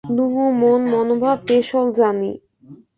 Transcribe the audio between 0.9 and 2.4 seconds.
মনোভাব পেশল জানি।